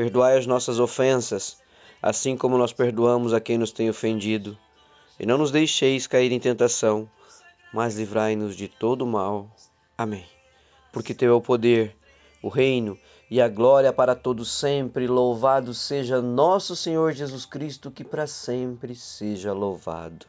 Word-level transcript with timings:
Perdoai 0.00 0.38
as 0.38 0.46
nossas 0.46 0.80
ofensas, 0.80 1.58
assim 2.00 2.34
como 2.34 2.56
nós 2.56 2.72
perdoamos 2.72 3.34
a 3.34 3.38
quem 3.38 3.58
nos 3.58 3.70
tem 3.70 3.90
ofendido. 3.90 4.56
E 5.18 5.26
não 5.26 5.36
nos 5.36 5.50
deixeis 5.50 6.06
cair 6.06 6.32
em 6.32 6.40
tentação, 6.40 7.06
mas 7.70 7.96
livrai-nos 7.98 8.56
de 8.56 8.66
todo 8.66 9.04
mal. 9.04 9.54
Amém. 9.98 10.24
Porque 10.90 11.12
teu 11.12 11.34
é 11.34 11.36
o 11.36 11.40
poder, 11.42 11.94
o 12.42 12.48
reino 12.48 12.98
e 13.30 13.42
a 13.42 13.46
glória 13.46 13.92
para 13.92 14.14
todos 14.14 14.50
sempre. 14.50 15.06
Louvado 15.06 15.74
seja 15.74 16.22
nosso 16.22 16.74
Senhor 16.74 17.12
Jesus 17.12 17.44
Cristo, 17.44 17.90
que 17.90 18.02
para 18.02 18.26
sempre 18.26 18.94
seja 18.94 19.52
louvado. 19.52 20.24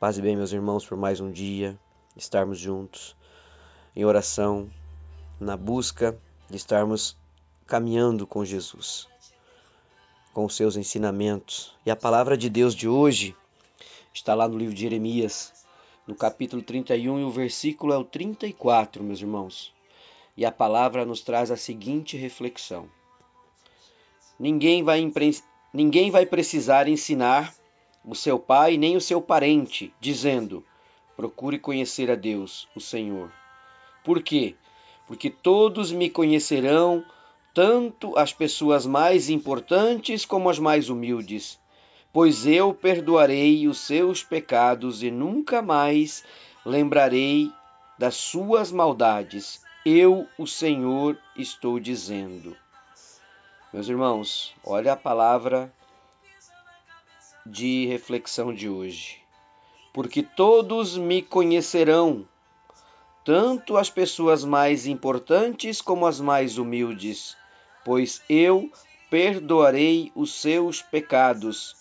Paz 0.00 0.18
e 0.18 0.22
bem, 0.22 0.34
meus 0.34 0.52
irmãos, 0.52 0.84
por 0.84 0.98
mais 0.98 1.20
um 1.20 1.30
dia 1.30 1.78
estarmos 2.16 2.58
juntos 2.58 3.14
em 3.94 4.04
oração, 4.04 4.68
na 5.38 5.56
busca 5.56 6.18
de 6.50 6.56
estarmos 6.56 7.16
caminhando 7.70 8.26
com 8.26 8.44
Jesus, 8.44 9.06
com 10.34 10.44
os 10.44 10.56
seus 10.56 10.76
ensinamentos. 10.76 11.72
E 11.86 11.90
a 11.92 11.94
palavra 11.94 12.36
de 12.36 12.50
Deus 12.50 12.74
de 12.74 12.88
hoje 12.88 13.36
está 14.12 14.34
lá 14.34 14.48
no 14.48 14.58
livro 14.58 14.74
de 14.74 14.80
Jeremias, 14.80 15.52
no 16.04 16.16
capítulo 16.16 16.62
31 16.62 17.20
e 17.20 17.22
o 17.22 17.30
versículo 17.30 17.92
é 17.92 17.96
o 17.96 18.02
34, 18.02 19.04
meus 19.04 19.20
irmãos. 19.20 19.72
E 20.36 20.44
a 20.44 20.50
palavra 20.50 21.04
nos 21.04 21.20
traz 21.20 21.52
a 21.52 21.56
seguinte 21.56 22.16
reflexão: 22.16 22.88
Ninguém 24.36 24.82
vai, 24.82 25.08
ninguém 25.72 26.10
vai 26.10 26.26
precisar 26.26 26.88
ensinar 26.88 27.54
o 28.04 28.16
seu 28.16 28.36
pai 28.36 28.76
nem 28.78 28.96
o 28.96 29.00
seu 29.00 29.22
parente, 29.22 29.94
dizendo: 30.00 30.66
Procure 31.16 31.56
conhecer 31.56 32.10
a 32.10 32.16
Deus, 32.16 32.66
o 32.74 32.80
Senhor. 32.80 33.32
Por 34.02 34.24
quê? 34.24 34.56
Porque 35.06 35.30
todos 35.30 35.92
me 35.92 36.10
conhecerão 36.10 37.04
tanto 37.52 38.16
as 38.16 38.32
pessoas 38.32 38.86
mais 38.86 39.28
importantes 39.28 40.24
como 40.24 40.48
as 40.48 40.58
mais 40.58 40.88
humildes, 40.88 41.58
pois 42.12 42.46
eu 42.46 42.72
perdoarei 42.72 43.66
os 43.66 43.78
seus 43.78 44.22
pecados 44.22 45.02
e 45.02 45.10
nunca 45.10 45.60
mais 45.60 46.24
lembrarei 46.64 47.50
das 47.98 48.14
suas 48.14 48.70
maldades. 48.70 49.62
Eu, 49.84 50.26
o 50.38 50.46
Senhor, 50.46 51.18
estou 51.36 51.80
dizendo. 51.80 52.56
Meus 53.72 53.88
irmãos, 53.88 54.54
olha 54.64 54.92
a 54.92 54.96
palavra 54.96 55.72
de 57.46 57.86
reflexão 57.86 58.52
de 58.52 58.68
hoje. 58.68 59.18
Porque 59.92 60.22
todos 60.22 60.96
me 60.96 61.20
conhecerão, 61.20 62.26
tanto 63.24 63.76
as 63.76 63.90
pessoas 63.90 64.44
mais 64.44 64.86
importantes 64.86 65.80
como 65.80 66.06
as 66.06 66.20
mais 66.20 66.58
humildes, 66.58 67.36
pois 67.84 68.22
eu 68.28 68.70
perdoarei 69.10 70.12
os 70.14 70.34
seus 70.34 70.80
pecados 70.82 71.76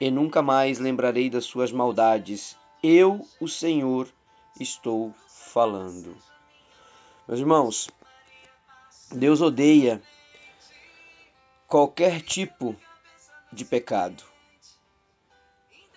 e 0.00 0.10
nunca 0.10 0.42
mais 0.42 0.78
lembrarei 0.78 1.30
das 1.30 1.44
suas 1.44 1.72
maldades. 1.72 2.56
Eu, 2.82 3.26
o 3.40 3.48
Senhor, 3.48 4.08
estou 4.60 5.14
falando. 5.26 6.16
Meus 7.26 7.40
irmãos, 7.40 7.88
Deus 9.10 9.40
odeia 9.40 10.02
qualquer 11.66 12.20
tipo 12.20 12.76
de 13.52 13.64
pecado. 13.64 14.22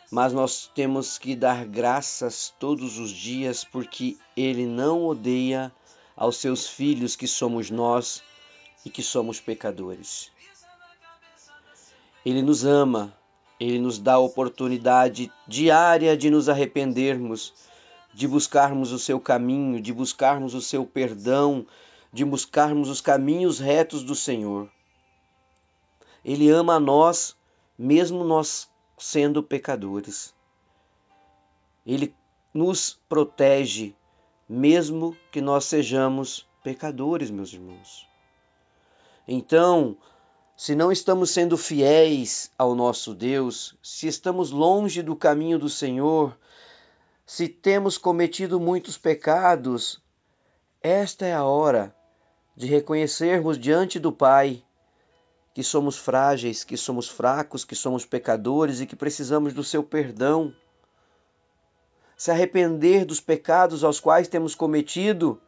Mas 0.09 0.31
nós 0.31 0.71
temos 0.73 1.17
que 1.17 1.35
dar 1.35 1.65
graças 1.65 2.53
todos 2.57 2.97
os 2.97 3.11
dias 3.11 3.65
porque 3.65 4.17
Ele 4.37 4.65
não 4.65 5.05
odeia 5.05 5.73
aos 6.15 6.37
seus 6.37 6.67
filhos, 6.67 7.15
que 7.15 7.27
somos 7.27 7.69
nós, 7.69 8.23
e 8.85 8.89
que 8.89 9.03
somos 9.03 9.39
pecadores. 9.39 10.31
Ele 12.25 12.41
nos 12.41 12.65
ama, 12.65 13.15
ele 13.59 13.79
nos 13.79 13.97
dá 13.97 14.13
a 14.13 14.19
oportunidade 14.19 15.31
diária 15.47 16.15
de 16.15 16.29
nos 16.29 16.49
arrependermos, 16.49 17.53
de 18.13 18.27
buscarmos 18.27 18.91
o 18.91 18.99
seu 18.99 19.19
caminho, 19.19 19.81
de 19.81 19.93
buscarmos 19.93 20.53
o 20.53 20.61
seu 20.61 20.85
perdão, 20.85 21.65
de 22.11 22.25
buscarmos 22.25 22.89
os 22.89 23.01
caminhos 23.01 23.59
retos 23.59 24.03
do 24.03 24.15
Senhor. 24.15 24.69
Ele 26.23 26.49
ama 26.49 26.75
a 26.75 26.79
nós, 26.79 27.35
mesmo 27.77 28.23
nós 28.23 28.69
sendo 28.97 29.43
pecadores. 29.43 30.33
Ele 31.85 32.13
nos 32.53 32.99
protege, 33.07 33.95
mesmo 34.49 35.15
que 35.31 35.39
nós 35.39 35.65
sejamos 35.65 36.47
pecadores, 36.63 37.29
meus 37.29 37.53
irmãos. 37.53 38.07
Então, 39.27 39.97
se 40.55 40.73
não 40.73 40.91
estamos 40.91 41.31
sendo 41.31 41.57
fiéis 41.57 42.49
ao 42.57 42.73
nosso 42.73 43.13
Deus, 43.13 43.77
se 43.83 44.07
estamos 44.07 44.51
longe 44.51 45.03
do 45.03 45.15
caminho 45.15 45.59
do 45.59 45.69
Senhor, 45.69 46.37
se 47.25 47.49
temos 47.49 47.97
cometido 47.97 48.57
muitos 48.57 48.97
pecados, 48.97 50.01
esta 50.81 51.25
é 51.25 51.33
a 51.33 51.43
hora 51.43 51.93
de 52.55 52.67
reconhecermos 52.67 53.59
diante 53.59 53.99
do 53.99 54.13
Pai 54.13 54.63
que 55.53 55.61
somos 55.61 55.97
frágeis, 55.97 56.63
que 56.63 56.77
somos 56.77 57.09
fracos, 57.09 57.65
que 57.65 57.75
somos 57.75 58.05
pecadores 58.05 58.79
e 58.79 58.85
que 58.85 58.95
precisamos 58.95 59.53
do 59.53 59.63
seu 59.63 59.83
perdão. 59.83 60.53
Se 62.15 62.31
arrepender 62.31 63.03
dos 63.05 63.19
pecados 63.19 63.83
aos 63.83 63.99
quais 63.99 64.27
temos 64.27 64.55
cometido 64.55 65.41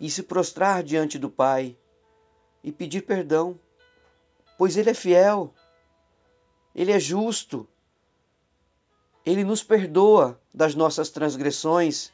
e 0.00 0.10
se 0.10 0.22
prostrar 0.22 0.82
diante 0.82 1.18
do 1.18 1.30
Pai 1.30 1.76
e 2.62 2.70
pedir 2.70 3.02
perdão, 3.02 3.58
pois 4.58 4.76
Ele 4.76 4.90
é 4.90 4.94
fiel, 4.94 5.52
Ele 6.74 6.92
é 6.92 6.98
justo, 6.98 7.66
Ele 9.24 9.44
nos 9.44 9.62
perdoa 9.62 10.40
das 10.52 10.74
nossas 10.74 11.10
transgressões. 11.10 12.12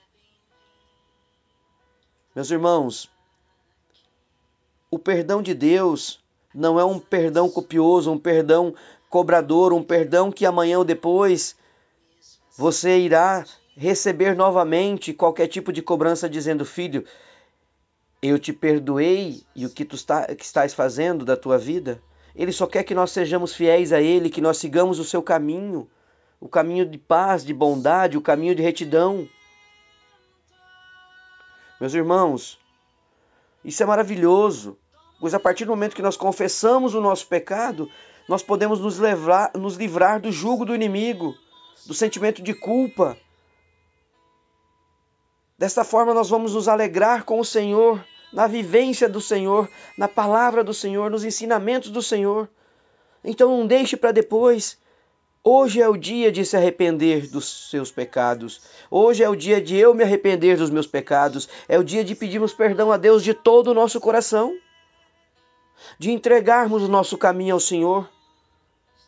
Meus 2.35 2.51
irmãos, 2.51 3.11
o 4.91 4.99
perdão 4.99 5.43
de 5.43 5.55
Deus 5.55 6.23
não 6.55 6.79
é 6.79 6.85
um 6.85 6.99
perdão 6.99 7.51
copioso, 7.51 8.11
um 8.11 8.19
perdão 8.19 8.75
cobrador, 9.11 9.73
um 9.73 9.83
perdão 9.83 10.31
que 10.31 10.47
amanhã 10.47 10.79
ou 10.79 10.85
depois 10.85 11.57
você 12.57 12.99
irá 12.99 13.45
receber 13.77 14.35
novamente 14.35 15.13
qualquer 15.13 15.49
tipo 15.49 15.73
de 15.73 15.83
cobrança 15.83 16.29
dizendo: 16.29 16.65
Filho, 16.65 17.05
eu 18.29 18.39
te 18.39 18.53
perdoei 18.53 19.43
e 19.55 19.67
o 19.67 19.71
que 19.71 19.85
tu 19.85 19.95
está, 19.97 20.35
que 20.35 20.45
estás 20.45 20.73
fazendo 20.73 21.25
da 21.25 21.37
tua 21.37 21.59
vida. 21.59 22.03
Ele 22.35 22.53
só 22.53 22.67
quer 22.67 22.83
que 22.83 22.95
nós 22.95 23.11
sejamos 23.11 23.55
fiéis 23.55 23.93
a 23.93 24.01
Ele, 24.01 24.31
que 24.31 24.41
nós 24.41 24.59
sigamos 24.59 24.99
o 24.99 25.05
seu 25.05 25.23
caminho, 25.23 25.89
o 26.41 26.49
caminho 26.49 26.87
de 26.87 26.99
paz, 26.99 27.45
de 27.45 27.53
bondade, 27.53 28.17
o 28.17 28.23
caminho 28.23 28.55
de 28.55 28.63
retidão. 28.63 29.29
Meus 31.81 31.95
irmãos, 31.95 32.59
isso 33.65 33.83
é 33.83 33.87
maravilhoso, 33.87 34.79
pois 35.21 35.35
a 35.35 35.41
partir 35.41 35.65
do 35.65 35.71
momento 35.71 35.97
que 35.97 36.03
nós 36.03 36.17
confessamos 36.17 36.95
o 36.95 37.01
nosso 37.01 37.27
pecado, 37.27 37.91
nós 38.29 38.43
podemos 38.43 38.81
nos, 38.81 38.99
nos 39.55 39.77
livrar 39.77 40.21
do 40.21 40.33
jugo 40.33 40.65
do 40.65 40.75
inimigo, 40.75 41.35
do 41.87 41.95
sentimento 41.95 42.43
de 42.43 42.55
culpa, 42.55 43.17
Desta 45.59 45.85
forma, 45.85 46.13
nós 46.13 46.29
vamos 46.29 46.53
nos 46.53 46.69
alegrar 46.69 47.25
com 47.25 47.41
o 47.41 47.45
Senhor, 47.45 48.05
na 48.33 48.47
vivência 48.47 49.09
do 49.09 49.21
Senhor, 49.21 49.69
na 49.97 50.09
palavra 50.09 50.63
do 50.63 50.75
Senhor, 50.75 51.11
nos 51.11 51.25
ensinamentos 51.25 51.91
do 51.91 52.03
Senhor. 52.03 52.49
Então, 53.25 53.57
não 53.57 53.67
deixe 53.67 53.97
para 53.97 54.13
depois. 54.13 54.79
Hoje 55.43 55.81
é 55.81 55.89
o 55.89 55.97
dia 55.97 56.31
de 56.33 56.45
se 56.45 56.57
arrepender 56.57 57.29
dos 57.29 57.71
seus 57.71 57.91
pecados. 57.91 58.63
Hoje 58.91 59.23
é 59.23 59.29
o 59.29 59.37
dia 59.37 59.61
de 59.61 59.77
eu 59.77 59.95
me 59.95 60.03
arrepender 60.03 60.57
dos 60.57 60.71
meus 60.71 60.87
pecados. 60.87 61.49
É 61.69 61.79
o 61.79 61.85
dia 61.85 62.05
de 62.05 62.15
pedirmos 62.15 62.53
perdão 62.53 62.91
a 62.91 62.97
Deus 62.97 63.23
de 63.23 63.33
todo 63.33 63.69
o 63.69 63.75
nosso 63.75 64.01
coração. 64.01 64.57
De 65.99 66.11
entregarmos 66.11 66.83
o 66.83 66.89
nosso 66.89 67.17
caminho 67.17 67.55
ao 67.55 67.61
Senhor. 67.61 68.09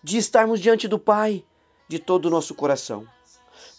De 0.03 0.17
estarmos 0.17 0.61
diante 0.61 0.87
do 0.87 0.99
Pai 0.99 1.44
de 1.88 1.99
todo 1.99 2.26
o 2.26 2.31
nosso 2.31 2.55
coração. 2.55 3.06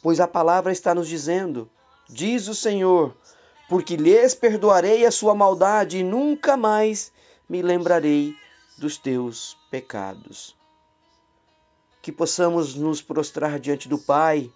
Pois 0.02 0.20
a 0.20 0.28
palavra 0.28 0.72
está 0.72 0.94
nos 0.94 1.08
dizendo 1.08 1.70
diz 2.10 2.48
o 2.48 2.56
Senhor, 2.56 3.16
porque 3.70 3.96
lhes 3.96 4.34
perdoarei 4.34 5.06
a 5.06 5.12
sua 5.12 5.36
maldade 5.36 6.00
e 6.00 6.04
nunca 6.04 6.58
mais 6.58 7.14
me 7.48 7.62
lembrarei 7.62 8.34
dos 8.80 8.98
teus 8.98 9.56
pecados. 9.70 10.56
Que 12.02 12.12
possamos 12.12 12.74
nos 12.74 13.00
prostrar 13.00 13.60
diante 13.60 13.88
do 13.88 14.00
Pai 14.00 14.52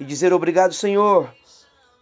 e 0.00 0.04
dizer 0.04 0.32
obrigado, 0.32 0.72
Senhor, 0.72 1.30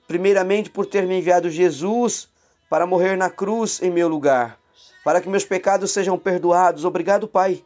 primeiramente 0.07 0.71
por 0.71 0.87
ter 0.87 1.05
me 1.09 1.19
enviado 1.19 1.51
Jesus 1.51 2.29
para 2.71 2.87
morrer 2.87 3.17
na 3.17 3.29
cruz 3.29 3.83
em 3.83 3.91
meu 3.91 4.07
lugar, 4.07 4.57
para 5.03 5.21
que 5.21 5.29
meus 5.29 5.45
pecados 5.45 5.91
sejam 5.91 6.17
perdoados. 6.17 6.85
Obrigado, 6.85 7.27
Pai. 7.27 7.65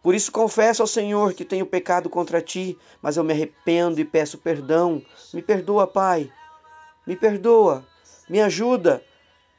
Por 0.00 0.14
isso 0.14 0.30
confesso 0.30 0.82
ao 0.82 0.86
Senhor 0.86 1.34
que 1.34 1.44
tenho 1.44 1.66
pecado 1.66 2.08
contra 2.08 2.40
ti, 2.40 2.78
mas 3.02 3.16
eu 3.16 3.24
me 3.24 3.32
arrependo 3.32 4.00
e 4.00 4.04
peço 4.04 4.38
perdão. 4.38 5.02
Me 5.32 5.42
perdoa, 5.42 5.84
Pai. 5.86 6.30
Me 7.04 7.16
perdoa. 7.16 7.84
Me 8.28 8.40
ajuda 8.40 9.02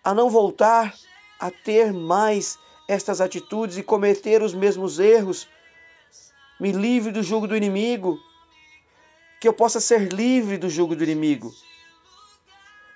a 0.04 0.14
não 0.14 0.30
voltar 0.30 0.94
a 1.40 1.52
ter 1.52 1.94
mais 1.94 2.58
estas 2.88 3.22
atitudes 3.22 3.78
e 3.78 3.84
cometer 3.84 4.42
os 4.42 4.54
mesmos 4.54 5.00
erros. 5.00 5.48
Me 6.60 6.72
livre 6.72 7.12
do 7.12 7.22
jugo 7.22 7.48
do 7.48 7.56
inimigo. 7.56 8.20
Que 9.40 9.48
eu 9.48 9.54
possa 9.54 9.80
ser 9.80 10.12
livre 10.12 10.58
do 10.58 10.70
jugo 10.70 10.96
do 10.96 11.04
inimigo. 11.04 11.54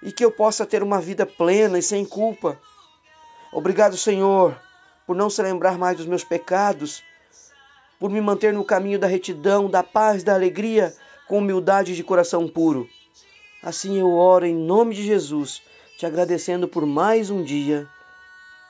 E 0.01 0.11
que 0.11 0.23
eu 0.23 0.31
possa 0.31 0.65
ter 0.65 0.81
uma 0.81 0.99
vida 1.01 1.25
plena 1.25 1.77
e 1.77 1.81
sem 1.81 2.05
culpa. 2.05 2.59
Obrigado, 3.51 3.97
Senhor, 3.97 4.59
por 5.05 5.15
não 5.15 5.29
se 5.29 5.41
lembrar 5.41 5.77
mais 5.77 5.97
dos 5.97 6.05
meus 6.05 6.23
pecados, 6.23 7.03
por 7.99 8.09
me 8.09 8.21
manter 8.21 8.53
no 8.53 8.63
caminho 8.63 8.99
da 8.99 9.07
retidão, 9.07 9.69
da 9.69 9.83
paz, 9.83 10.23
da 10.23 10.33
alegria, 10.33 10.95
com 11.27 11.39
humildade 11.39 11.95
de 11.95 12.03
coração 12.03 12.47
puro. 12.47 12.87
Assim 13.61 13.99
eu 13.99 14.11
oro 14.13 14.45
em 14.45 14.55
nome 14.55 14.95
de 14.95 15.03
Jesus, 15.03 15.61
te 15.97 16.05
agradecendo 16.05 16.67
por 16.67 16.85
mais 16.85 17.29
um 17.29 17.43
dia. 17.43 17.87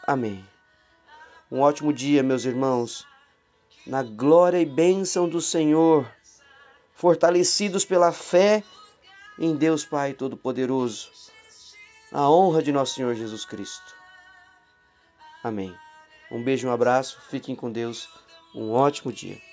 Amém. 0.06 0.44
Um 1.52 1.60
ótimo 1.60 1.94
dia, 1.94 2.24
meus 2.24 2.44
irmãos, 2.46 3.06
na 3.86 4.02
glória 4.02 4.60
e 4.60 4.66
bênção 4.66 5.30
do 5.30 5.40
Senhor, 5.40 6.12
fortalecidos 6.94 7.86
pela 7.86 8.12
fé 8.12 8.64
em 9.38 9.56
Deus 9.56 9.86
Pai 9.86 10.14
Todo-Poderoso, 10.14 11.10
a 12.12 12.30
honra 12.30 12.64
de 12.64 12.72
nosso 12.72 12.96
Senhor 12.96 13.14
Jesus 13.14 13.46
Cristo. 13.46 13.96
Amém. 15.44 15.74
Um 16.32 16.44
beijo, 16.44 16.68
um 16.68 16.72
abraço, 16.72 17.20
fiquem 17.30 17.56
com 17.56 17.72
Deus, 17.72 18.10
um 18.56 18.72
ótimo 18.72 19.14
dia. 19.14 19.49